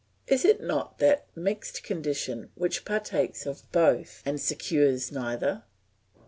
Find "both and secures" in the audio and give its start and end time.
3.71-5.11